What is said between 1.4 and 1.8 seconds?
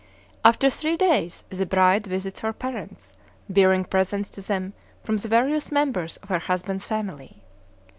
the